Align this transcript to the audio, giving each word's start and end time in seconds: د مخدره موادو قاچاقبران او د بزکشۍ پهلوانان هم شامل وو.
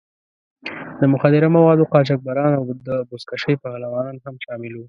د 0.99 1.01
مخدره 1.13 1.47
موادو 1.57 1.89
قاچاقبران 1.93 2.51
او 2.59 2.63
د 2.87 2.89
بزکشۍ 3.09 3.55
پهلوانان 3.63 4.15
هم 4.25 4.35
شامل 4.45 4.73
وو. 4.75 4.79